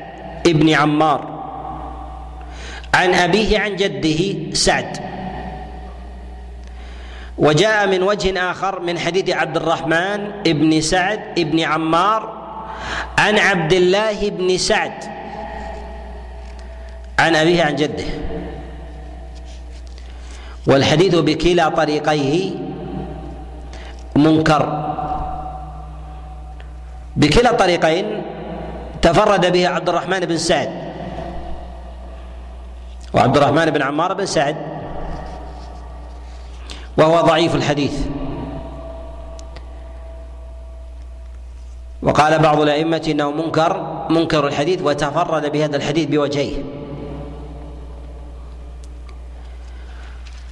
[0.45, 1.32] بن عمار.
[2.95, 4.97] عن أبيه عن جده سعد.
[7.39, 12.43] وجاء من وجه آخر من حديث عبد الرحمن بن سعد بن عمار
[13.19, 14.93] عن عبد الله بن سعد
[17.19, 18.05] عن أبيه عن جده.
[20.67, 22.51] والحديث بكلا طريقيه
[24.17, 24.93] منكر.
[27.17, 28.23] بكلا الطريقين
[29.03, 30.92] تفرد به عبد الرحمن بن سعد.
[33.15, 34.57] وعبد الرحمن بن عمار بن سعد.
[36.97, 38.07] وهو ضعيف الحديث.
[42.03, 46.63] وقال بعض الأئمة إنه منكر منكر الحديث وتفرد بهذا الحديث بوجهيه.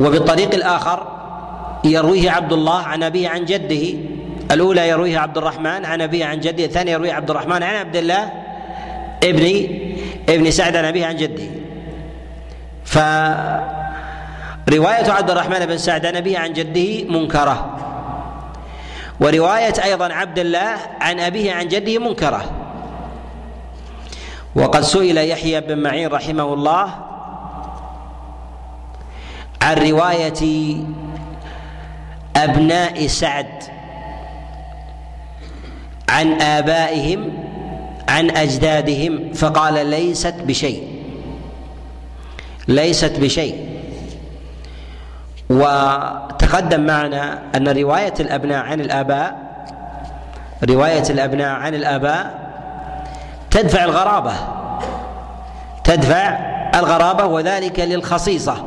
[0.01, 1.07] وبالطريق الآخر
[1.85, 3.99] يرويه عبد الله عن أبيه عن جده.
[4.51, 8.33] الأولى يرويها عبد الرحمن عن أبيه عن جده الثانية يرويها عبد الرحمن عن عبد الله
[9.25, 9.69] ابن
[10.29, 11.60] ابن سعد عن أبيه عن جده.
[12.91, 13.71] فرواية
[15.11, 17.77] عبد الرحمن بن سعد عن أبيه عن جده منكرة.
[19.21, 22.45] ورواية أيضا عبد الله عن أبيه عن جده منكرة.
[24.55, 26.95] وقد سئل يحيى بن معين رحمه الله
[29.63, 30.77] عن رواية
[32.37, 33.63] أبناء سعد
[36.09, 37.33] عن آبائهم
[38.09, 40.90] عن أجدادهم فقال ليست بشيء.
[42.71, 43.67] ليست بشيء.
[45.51, 49.51] وتقدم معنا أن رواية الأبناء عن الآباء
[50.71, 52.51] رواية الأبناء عن الآباء
[53.51, 54.33] تدفع الغرابة
[55.85, 56.39] تدفع
[56.75, 58.67] الغرابة وذلك للخصيصة.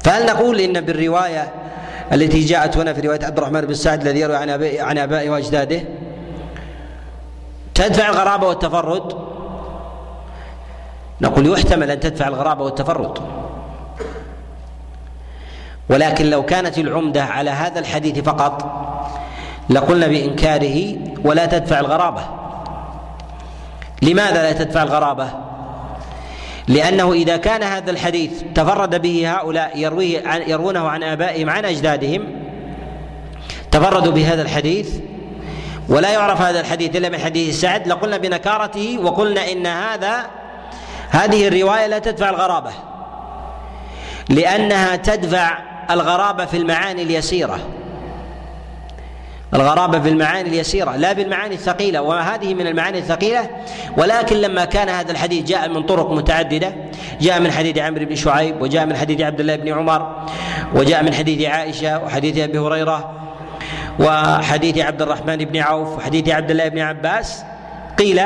[0.00, 1.48] فهل نقول إن بالرواية
[2.12, 5.30] التي جاءت هنا في رواية عبد الرحمن بن سعد الذي يروي عن ابائه عن آبائه
[5.30, 5.80] وأجداده
[7.74, 9.27] تدفع الغرابة والتفرد.
[11.20, 13.18] نقول يحتمل أن تدفع الغرابة والتفرد
[15.90, 18.78] ولكن لو كانت العمدة على هذا الحديث فقط
[19.70, 22.22] لقلنا بإنكاره ولا تدفع الغرابة.
[24.02, 25.28] لماذا لا تدفع الغرابة؟
[26.68, 32.24] لأنه إذا كان هذا الحديث تفرد به هؤلاء يرويه عن يروونه عن آبائهم عن أجدادهم
[33.70, 34.98] تفردوا بهذا الحديث
[35.88, 40.26] ولا يعرف هذا الحديث إلا من حديث سعد لقلنا بنكارته وقلنا إن هذا
[41.10, 42.70] هذه الرواية لا تدفع الغرابة
[44.28, 45.58] لأنها تدفع
[45.90, 47.58] الغرابة في المعاني اليسيرة.
[49.54, 53.48] الغرابة في المعاني اليسيرة لا بالمعاني الثقيلة وهذه من المعاني الثقيلة.
[53.96, 56.74] ولكن لما كان هذا الحديث جاء من طرق متعددة
[57.20, 60.26] جاء من حديث عمرو بن شعيب وجاء من حديث عبد الله بن عمر
[60.74, 63.14] وجاء من حديث عائشة وحديث أبي هريرة
[63.98, 67.44] وحديث عبد الرحمن بن عوف وحديث عبد الله بن عباس.
[67.98, 68.20] قيل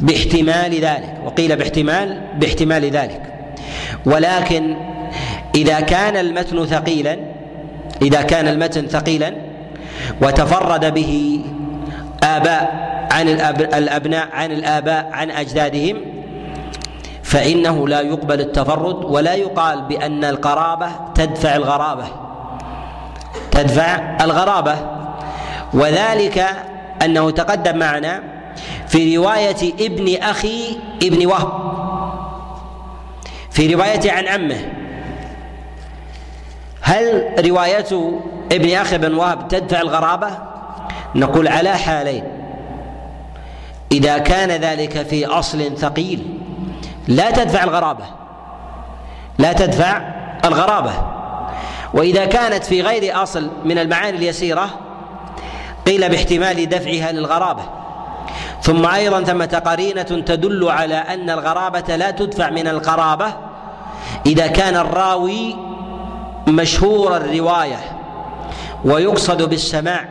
[0.00, 3.22] باحتمال ذلك وقيل باحتمال باحتمال ذلك.
[4.06, 4.76] ولكن
[5.54, 7.18] إذا كان المتن ثقيلا
[8.02, 9.34] إذا كان المتن ثقيلا
[10.22, 11.40] وتفرد به
[12.22, 13.28] آباء عن
[13.74, 15.96] الأبناء عن الآباء عن أجدادهم
[17.22, 22.04] فإنه لا يقبل التفرد ولا يقال بأن القرابة تدفع الغرابة.
[23.50, 24.76] تدفع الغرابة.
[25.74, 26.46] وذلك
[27.04, 28.35] أنه تقدم معنا
[28.88, 31.76] في رواية ابن أخي ابن وهب.
[33.50, 34.72] في روايته عن عمه.
[36.80, 38.20] هل رواية
[38.52, 40.38] ابن أخي بن وهب تدفع الغرابة؟
[41.14, 42.24] نقول على حالين.
[43.92, 46.38] إذا كان ذلك في أصل ثقيل
[47.08, 48.04] لا تدفع الغرابة.
[49.38, 50.02] لا تدفع
[50.44, 50.92] الغرابة.
[51.94, 54.70] وإذا كانت في غير أصل من المعاني اليسيرة
[55.86, 57.62] قيل باحتمال دفعها للغرابة.
[58.66, 63.26] ثم أيضا ثمة قرينة تدل على أن الغرابة لا تدفع من القرابة
[64.26, 65.56] إذا كان الراوي
[66.48, 67.78] مشهور الرواية
[68.84, 70.04] ويقصد بالسماع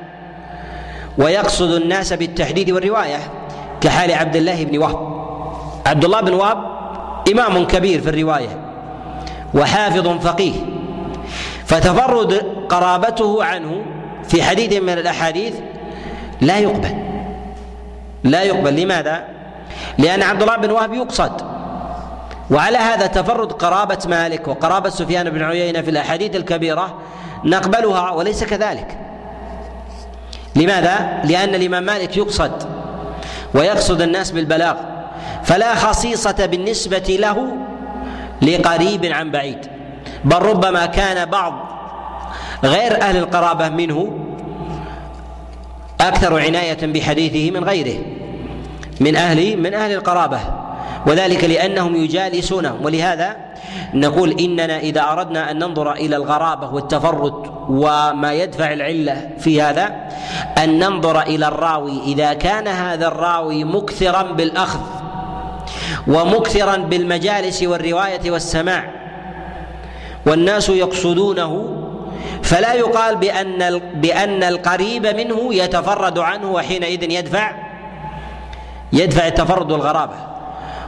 [1.17, 3.19] ويقصد الناس بالتحديد والرواية
[3.81, 5.25] كحال عبد الله بن وهب.
[5.85, 6.57] عبد الله بن وهب
[7.31, 8.59] إمام كبير في الرواية
[9.53, 10.53] وحافظ فقيه.
[11.65, 12.33] فتفرد
[12.69, 13.85] قرابته عنه
[14.27, 15.53] في حديث من الأحاديث
[16.41, 17.14] لا يقبل.
[18.25, 18.75] لا يقبل.
[18.75, 19.23] لماذا؟
[19.97, 21.41] لأن عبد الله بن وهب يقصد.
[22.51, 26.99] وعلى هذا تفرد قرابة مالك وقرابة سفيان بن عيينة في الأحاديث الكبيرة
[27.43, 28.97] نقبلها وليس كذلك.
[30.55, 32.63] لماذا؟ لأن الإمام مالك يقصد
[33.53, 34.75] ويقصد الناس بالبلاغ.
[35.43, 37.55] فلا خصيصة بالنسبة له
[38.41, 39.65] لقريب عن بعيد.
[40.23, 41.53] بل ربما كان بعض
[42.63, 44.24] غير أهل القرابة منه
[46.01, 47.97] أكثر عناية بحديثه من غيره
[48.99, 50.39] من أهل من أهل القرابة
[51.07, 53.35] وذلك لأنهم يجالسونهم ولهذا
[53.93, 57.33] نقول إننا إذا أردنا أن ننظر إلى الغرابة والتفرد
[57.69, 59.95] وما يدفع العلة في هذا
[60.63, 64.79] أن ننظر إلى الراوي إذا كان هذا الراوي مكثرا بالأخذ
[66.07, 68.91] ومكثرا بالمجالس والرواية والسماع
[70.25, 71.81] والناس يقصدونه
[72.45, 77.51] فلا يقال بأن بأن القريب منه يتفرد عنه وحينئذ يدفع
[78.93, 80.13] يدفع التفرد والغرابة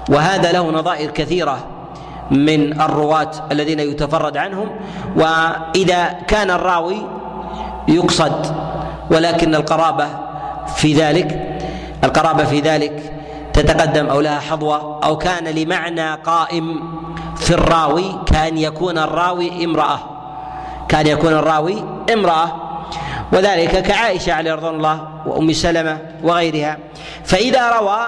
[0.09, 1.57] وهذا له نظائر كثيرة
[2.31, 4.69] من الرواة الذين يتفرد عنهم.
[5.15, 7.01] وإذا كان الراوي
[7.87, 8.55] يقصد
[9.11, 10.07] ولكن القرابة
[10.75, 11.57] في ذلك
[12.03, 13.13] القرابة في ذلك
[13.53, 16.83] تتقدم أو لها حظوة أو كان لمعنى قائم
[17.35, 20.16] في الراوي كأن يكون الراوي امرأة.
[20.89, 22.55] كان يكون الراوي امرأة
[23.33, 26.77] وذلك كعائشة عليه رضوان الله وأم سلمة وغيرها
[27.25, 27.99] فإذا روى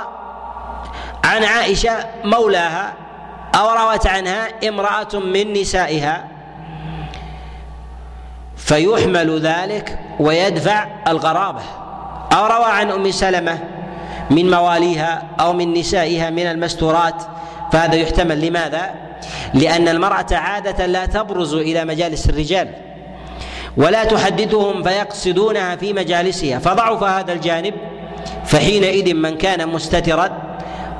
[1.24, 1.92] عن عائشة
[2.24, 2.94] مولاها
[3.56, 6.28] أو روت عنها امرأة من نسائها
[8.58, 11.62] فيحمل ذلك ويدفع الغرابة
[12.34, 13.60] أو روى عن أم سلمة
[14.30, 17.24] من مواليها أو من نسائها من المستورات
[17.72, 19.09] فهذا يحتمل لماذا؟
[19.54, 22.70] لأن المرأة عادة لا تبرز إلى مجالس الرجال
[23.78, 27.74] ولا تحدثهم فيقصدونها في مجالسها فضعف هذا الجانب
[28.46, 30.30] فحينئذ من كان مستترا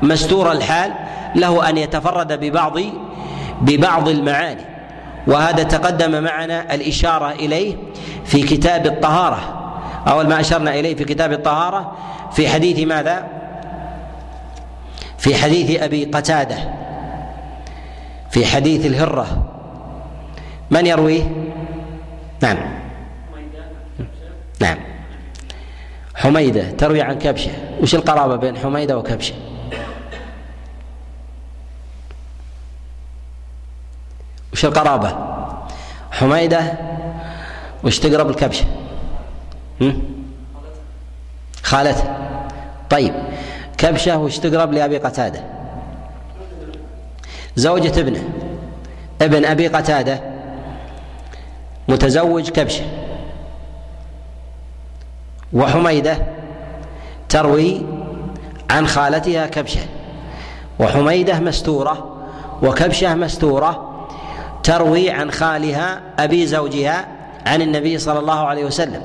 [0.02, 0.92] مستور الحال
[1.34, 2.78] له أن يتفرد ببعض
[3.60, 4.64] ببعض المعاني
[5.26, 7.76] وهذا تقدم معنا الإشارة إليه
[8.24, 9.60] في كتاب الطهارة
[10.08, 11.92] أول ما أشرنا إليه في كتاب الطهارة
[12.32, 13.26] في حديث ماذا؟
[15.18, 16.56] في حديث أبي قتادة
[18.30, 19.46] في حديث الهرة.
[20.70, 21.22] من يرويه؟
[22.42, 22.58] نعم.
[24.60, 24.78] نعم.
[26.14, 27.50] حميدة تروي عن كبشة.
[27.82, 29.34] وش القرابة بين حميدة وكبشة؟
[34.52, 35.16] وش القرابة؟
[36.10, 36.72] حميدة.
[37.84, 38.64] وش تقرب الكبشة؟
[41.62, 42.16] خالته
[42.90, 43.14] طيب.
[43.78, 45.59] كبشة وش تقرب لأبي قتادة؟
[47.56, 48.24] زوجة ابنه.
[49.22, 50.20] ابن أبي قتادة.
[51.88, 52.84] متزوج كبشة
[55.52, 56.18] وحميدة
[57.28, 57.82] تروي
[58.70, 59.80] عن خالتها كبشة.
[60.78, 62.16] وحميدة مستورة
[62.62, 64.06] وكبشة مستورة
[64.62, 67.08] تروي عن خالها أبي زوجها
[67.46, 69.02] عن النبي صلى الله عليه وسلم.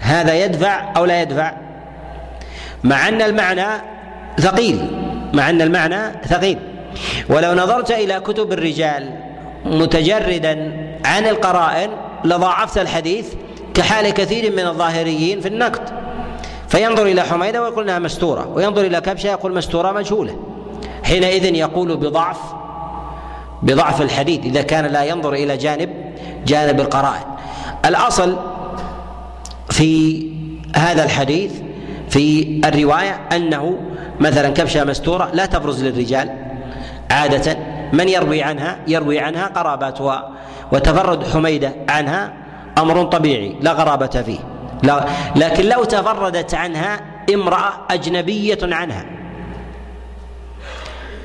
[0.00, 1.52] هذا يدفع أو لا يدفع؟
[2.84, 3.66] مع أن المعنى
[4.40, 4.90] ثقيل.
[5.34, 6.58] مع أن المعنى ثقيل.
[7.28, 9.10] ولو نظرت إلى كتب الرجال
[9.64, 10.72] متجردا
[11.04, 11.90] عن القرائن
[12.24, 13.26] لضاعفت الحديث
[13.74, 15.82] كحال كثير من الظاهريين في النقد.
[16.68, 20.36] فينظر إلى حميدة ويقول إنها مستورة وينظر إلى كبشة يقول مستورة مجهولة.
[21.04, 22.38] حينئذ يقول بضعف
[23.62, 25.90] بضعف الحديث إذا كان لا ينظر إلى جانب
[26.46, 27.24] جانب القرائن.
[27.84, 28.36] الأصل
[29.70, 30.22] في
[30.76, 31.52] هذا الحديث
[32.08, 33.78] في الرواية أنه
[34.20, 36.30] مثلا كبشة مستورة لا تبرز للرجال.
[37.10, 37.56] عادة
[37.92, 40.30] من يروي عنها؟ يروي عنها قراباتها
[40.72, 42.32] وتفرد حميدة عنها
[42.78, 44.38] أمر طبيعي لا غرابة فيه.
[44.82, 45.04] لا
[45.36, 47.00] لكن لو تفردت عنها
[47.34, 49.04] امرأة أجنبية عنها.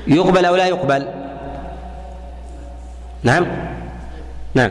[0.06, 1.08] يقبل أو لا يقبل؟
[3.22, 3.46] نعم؟
[4.54, 4.70] نعم.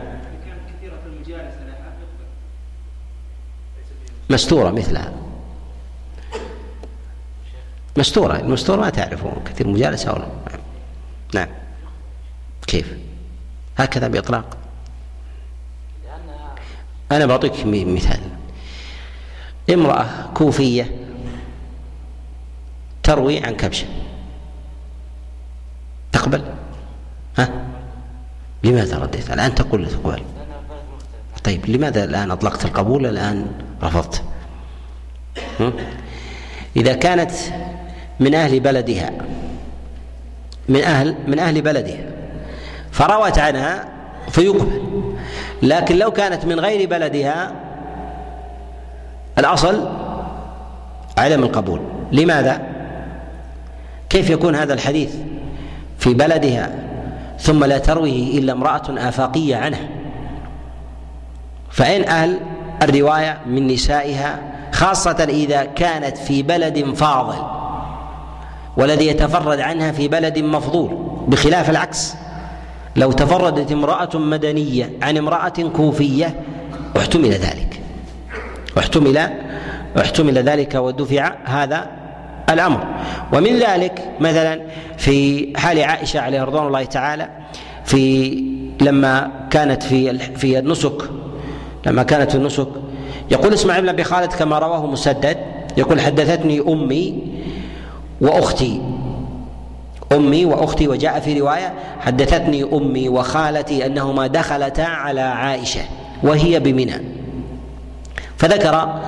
[4.29, 5.11] مستورة مثلها.
[7.97, 10.17] مستورة المستورة ما تعرفه كثير مجالسة أو
[11.35, 11.47] نعم.
[12.67, 12.97] كيف؟
[13.77, 14.57] هكذا بإطلاق.
[17.11, 18.19] أنا بعطيك مثال.
[19.73, 20.95] امرأة كوفية
[23.03, 23.87] تروي عن كبشة.
[26.11, 26.43] تقبل؟
[27.37, 27.49] ها؟
[28.63, 30.23] لماذا رديت؟ الآن تقول تقبل.
[31.43, 33.51] طيب لماذا الآن أطلقت القبول؟ الآن
[33.83, 34.23] رفضت.
[36.75, 37.31] إذا كانت
[38.19, 39.11] من أهل بلدها
[40.69, 42.03] من أهل من أهل بلدها
[42.91, 43.85] فروت عنها
[44.29, 44.81] فيقبل
[45.63, 47.51] لكن لو كانت من غير بلدها
[49.37, 49.89] الأصل
[51.17, 51.81] عدم القبول.
[52.11, 52.61] لماذا؟
[54.09, 55.15] كيف يكون هذا الحديث
[55.99, 56.75] في بلدها
[57.39, 59.89] ثم لا ترويه إلا امرأة آفاقية عنه؟
[61.71, 62.39] فإن أهل
[62.81, 64.39] الرواية من نسائها
[64.71, 67.64] خاصة إذا كانت في بلد فاضل؟
[68.77, 72.13] والذي يتفرد عنها في بلد مفضول بخلاف العكس.
[72.95, 76.35] لو تفردت امرأة مدنية عن امرأة كوفية
[76.97, 77.81] احتمل ذلك.
[78.77, 79.29] احتمل
[79.99, 81.87] احتمل ذلك ودفع هذا
[82.49, 82.87] الأمر.
[83.33, 84.61] ومن ذلك مثلا
[84.97, 87.29] في حال عائشة عليه رضوان الله تعالى
[87.85, 88.29] في
[88.81, 91.09] لما كانت في في النسك
[91.85, 92.67] لما كانت في النسك
[93.31, 95.37] يقول اسماعيل بن أبي خالد كما رواه مسدد
[95.77, 97.23] يقول حدثتني أمي
[98.21, 98.81] وأختي
[100.11, 105.81] أمي وأختي وجاء في رواية حدثتني أمي وخالتي أنهما دخلتا على عائشة
[106.23, 107.01] وهي بمنى.
[108.37, 108.99] فذكر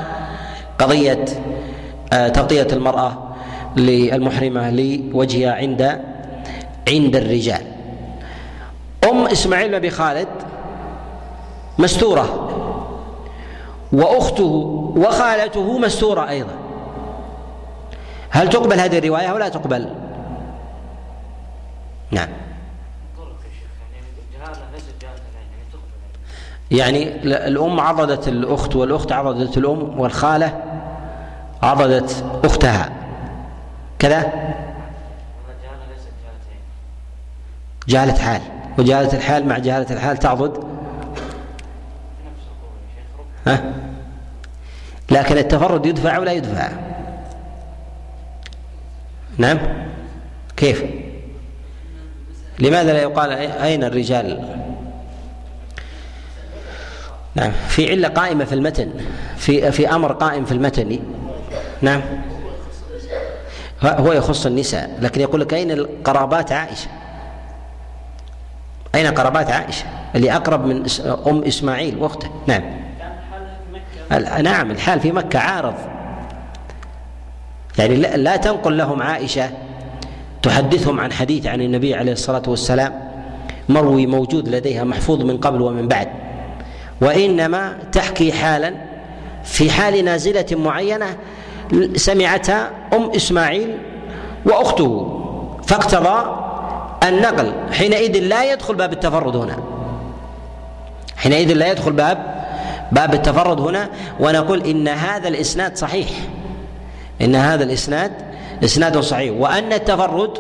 [0.80, 1.26] قضية
[2.14, 3.18] آه، تغطية المرأة
[3.76, 6.02] للمحرمة لوجهها عند
[6.90, 7.62] عند الرجال.
[9.04, 10.28] أم إسماعيل بن ابي خالد
[11.80, 12.50] مستورة
[13.94, 16.67] وأخته وخالته مستورة أيضا.
[18.38, 19.90] هل تقبل هذه الرواية أو لا تقبل؟
[22.12, 22.28] نعم.
[26.72, 30.64] يعني الأم عضدت الأخت والأخت عضدت الأم والخالة
[31.64, 32.90] عضدت أختها.
[34.00, 34.34] كذا؟
[37.88, 38.42] جهالة حال.
[38.78, 40.64] وجهالة الحال مع جهالة الحال تعضد.
[43.48, 43.74] ها؟
[45.12, 46.97] لكن التفرد يدفع ولا يدفع؟
[49.38, 49.60] نعم؟
[50.58, 50.84] كيف؟
[52.60, 54.58] لماذا لا يقال أين الرجال؟
[57.36, 58.92] نعم في علة قائمة في المتن
[59.38, 61.00] في في أمر قائم في المتن.
[61.82, 62.02] نعم.
[63.84, 66.88] هو يخص النساء لكن يقول لك أين القرابات عائشة؟
[68.96, 69.86] أين قرابات عائشة؟
[70.16, 70.86] اللي أقرب من
[71.28, 72.64] أم إسماعيل وأخته نعم.
[74.42, 75.76] نعم الحال في مكة عارض.
[77.80, 79.50] يعني لا تنقل لهم عائشة
[80.42, 83.08] تحدثهم عن حديث عن النبي عليه الصلاة والسلام
[83.70, 86.08] مروي موجود لديها محفوظ من قبل ومن بعد.
[87.02, 88.74] وإنما تحكي حالا
[89.44, 91.18] في حال نازلة معينة
[91.96, 93.78] سمعتها أم إسماعيل
[94.46, 95.20] وأخته
[95.68, 96.36] فاقتضى
[97.04, 97.54] النقل.
[97.72, 99.58] حينئذ لا يدخل باب التفرد هنا.
[101.18, 102.18] حينئذ لا يدخل باب
[102.92, 103.90] باب التفرد هنا.
[104.20, 106.10] ونقول إن هذا الإسناد صحيح.
[107.22, 108.12] إن هذا الإسناد
[108.64, 109.34] اسناد صحيح.
[109.38, 110.38] وأن التفرد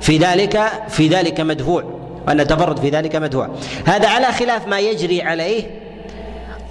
[0.00, 1.84] في ذلك في ذلك مدفوع.
[2.28, 3.48] وأن التفرد في ذلك مدفوع.
[3.86, 5.80] هذا على خلاف ما يجري عليه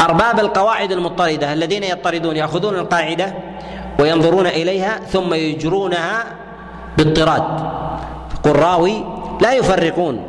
[0.02, 3.34] أرباب القواعد المضطرده الذين يضطردون يأخذون القاعدة
[4.00, 6.24] وينظرون إليها ثم يجرونها
[6.98, 7.44] باضطراد.
[8.44, 9.06] قل راوي
[9.42, 10.24] لا يفرقون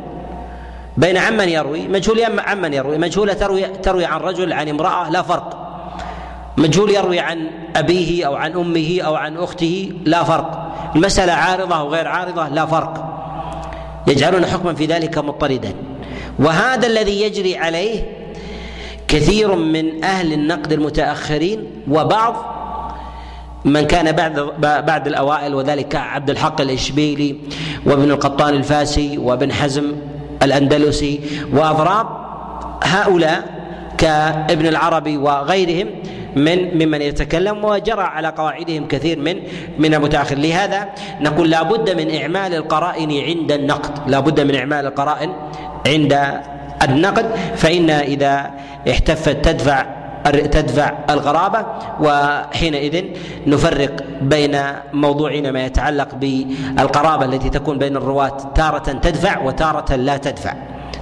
[0.97, 5.60] بين عمن يروي مجهول عمن يروي مجهولة تروي تروي عن رجل عن امرأة لا فرق.
[6.57, 10.71] مجهول يروي عن أبيه أو عن أمه أو عن أخته لا فرق.
[10.95, 13.07] المسألة عارضة أو غير عارضة لا فرق.
[14.07, 15.73] يجعلون حكما في ذلك مضطردا.
[16.39, 18.03] وهذا الذي يجري عليه
[19.07, 22.35] كثير من أهل النقد المتأخرين وبعض
[23.65, 27.35] من كان بعد بعد الأوائل وذلك عبد الحق الإشبيلي
[27.85, 29.91] وابن القطان الفاسي وابن حزم
[30.43, 31.19] الأندلسي
[31.53, 32.07] واضراب
[32.83, 33.43] هؤلاء
[33.97, 35.87] كابن العربي وغيرهم
[36.35, 39.35] من ممن يتكلم وجرى على قواعدهم كثير من
[39.79, 40.35] من المتأخر.
[40.35, 40.89] لهذا
[41.21, 44.09] نقول لا بد من إعمال القرائن عند النقد.
[44.09, 45.33] لا بد من إعمال القرائن
[45.87, 46.41] عند
[46.89, 47.25] النقد.
[47.55, 48.51] فإنها إذا
[48.89, 49.85] احتفت تدفع
[50.31, 51.65] تدفع الغرابة
[51.99, 53.05] وحينئذ
[53.47, 54.57] نفرق بين
[54.93, 60.53] موضوعنا ما يتعلق بالقرابة التي تكون بين الرواة تارة تدفع وتارة لا تدفع.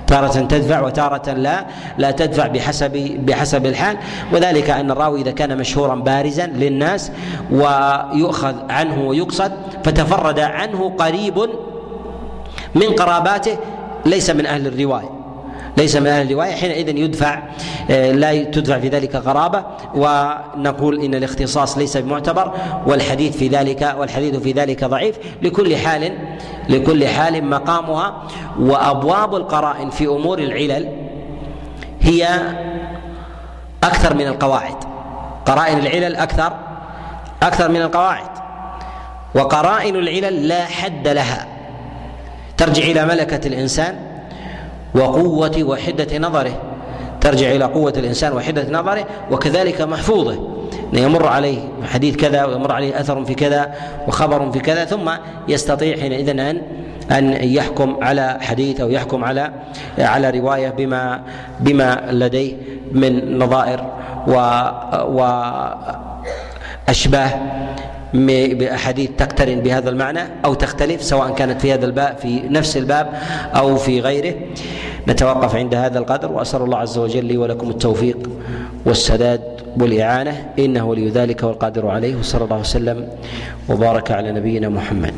[0.09, 1.65] تارة تدفع وتارة لا
[1.97, 2.91] لا تدفع بحسب
[3.25, 3.97] بحسب الحال.
[4.33, 7.11] وذلك أن الراوي إذا كان مشهورا بارزا للناس
[7.51, 9.51] ويؤخذ عنه ويقصد
[9.83, 11.49] فتفرد عنه قريب
[12.75, 13.57] من قراباته
[14.05, 15.18] ليس من أهل الرواية.
[15.77, 17.43] ليس من أهل الرواية حينئذ يدفع
[17.91, 19.63] آه، لا تدفع في ذلك غرابة
[19.95, 22.53] ونقول إن الاختصاص ليس بمعتبر
[22.85, 25.17] والحديث في ذلك والحديث في ذلك ضعيف.
[25.41, 26.17] لكل حال
[26.69, 28.23] لكل حال مقامها
[28.59, 30.89] وأبواب القرائن في أمور العلل
[32.01, 32.27] هي
[33.83, 34.75] أكثر من القواعد.
[35.45, 36.53] قرائن العلل أكثر
[37.43, 38.29] أكثر من القواعد.
[39.35, 41.47] وقرائن العلل لا حد لها.
[42.57, 44.08] ترجع إلى ملكة الإنسان
[44.95, 46.61] وقوة وحدة نظره.
[47.21, 50.59] ترجع إلى قوة الإنسان وحدة نظره وكذلك محفوظه.
[50.93, 53.73] يمر عليه حديث كذا ويمر عليه أثر في كذا
[54.07, 55.11] وخبر في كذا ثم
[55.47, 56.61] يستطيع حينئذ أن
[57.11, 59.51] أن يحكم على حديث أو يحكم على
[59.97, 61.21] على رواية بما
[61.59, 62.53] بما لديه
[62.91, 63.85] من نظائر
[64.27, 64.33] و
[66.87, 67.29] وأشباه
[68.13, 73.13] بأحاديث تقترن بهذا المعنى أو تختلف سواء كانت في هذا الباب في نفس الباب
[73.55, 74.35] أو في غيره.
[75.07, 78.29] نتوقف عند هذا القدر وأسأل الله عز وجل لي ولكم التوفيق
[78.85, 79.41] والسداد
[79.79, 83.07] والإعانة إنه ولي ذلك والقادر عليه وصلى الله وسلم
[83.69, 85.13] وبارك على نبينا محمد.